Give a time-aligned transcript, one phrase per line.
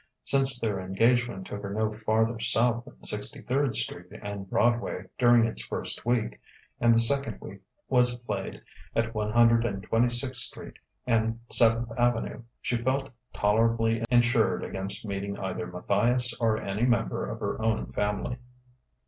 [0.23, 5.45] Since their engagement took her no farther south than Sixty third Street and Broadway during
[5.45, 6.39] its first week,
[6.79, 8.63] and the second week was played
[8.95, 15.05] at One hundred and twenty sixth Street and Seventh Avenue, she felt tolerably insured against
[15.05, 18.37] meeting either Matthias or any member of her own family.